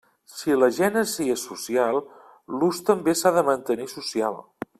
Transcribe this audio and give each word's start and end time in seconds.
Si 0.35 0.55
la 0.61 0.69
gènesi 0.77 1.27
és 1.33 1.43
social, 1.51 2.01
l'ús 2.57 2.83
també 2.91 3.15
s'ha 3.21 3.35
de 3.39 3.45
mantenir 3.51 3.87
social. 3.97 4.43